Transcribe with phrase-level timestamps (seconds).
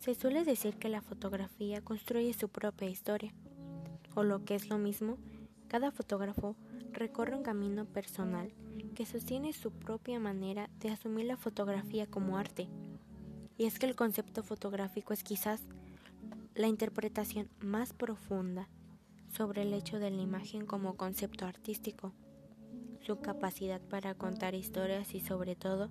[0.00, 3.34] Se suele decir que la fotografía construye su propia historia,
[4.14, 5.18] o lo que es lo mismo,
[5.68, 6.56] cada fotógrafo
[6.90, 8.50] recorre un camino personal
[8.94, 12.66] que sostiene su propia manera de asumir la fotografía como arte.
[13.58, 15.60] Y es que el concepto fotográfico es quizás
[16.54, 18.70] la interpretación más profunda
[19.28, 22.14] sobre el hecho de la imagen como concepto artístico,
[23.00, 25.90] su capacidad para contar historias y sobre todo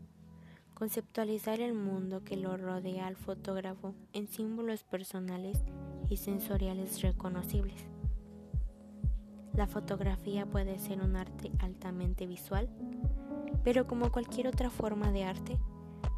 [0.80, 5.62] conceptualizar el mundo que lo rodea al fotógrafo en símbolos personales
[6.10, 7.84] y sensoriales reconocibles.
[9.54, 12.70] La fotografía puede ser un arte altamente visual,
[13.62, 15.58] pero como cualquier otra forma de arte,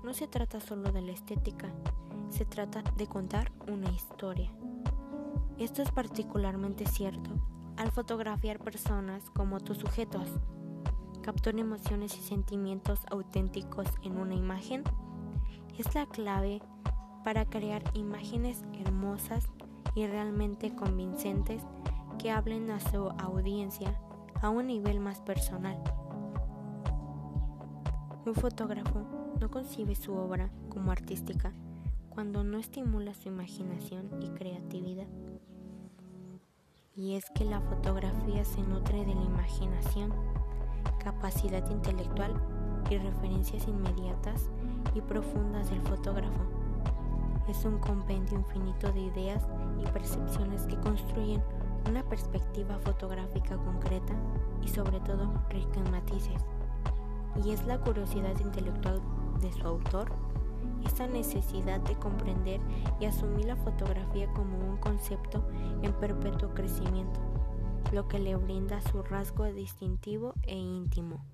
[0.03, 1.71] no se trata solo de la estética,
[2.30, 4.52] se trata de contar una historia.
[5.57, 7.31] Esto es particularmente cierto
[7.77, 10.27] al fotografiar personas como tus sujetos
[11.21, 14.84] captura emociones y sentimientos auténticos en una imagen
[15.77, 16.61] es la clave
[17.23, 19.47] para crear imágenes hermosas
[19.95, 21.64] y realmente convincentes
[22.17, 23.99] que hablen a su audiencia
[24.42, 25.77] a un nivel más personal.
[28.25, 29.05] Un fotógrafo
[29.39, 31.53] no concibe su obra como artística
[32.09, 35.08] cuando no estimula su imaginación y creatividad.
[36.95, 40.14] Y es que la fotografía se nutre de la imaginación
[41.03, 42.33] capacidad intelectual
[42.89, 44.49] y referencias inmediatas
[44.93, 46.41] y profundas del fotógrafo.
[47.47, 49.43] Es un compendio infinito de ideas
[49.79, 51.41] y percepciones que construyen
[51.89, 54.13] una perspectiva fotográfica concreta
[54.61, 56.45] y sobre todo rica en matices.
[57.43, 59.02] Y es la curiosidad intelectual
[59.41, 60.11] de su autor,
[60.85, 62.59] esa necesidad de comprender
[62.99, 65.43] y asumir la fotografía como un concepto
[65.81, 67.19] en perpetuo crecimiento
[67.92, 71.25] lo que le brinda su rasgo distintivo e íntimo.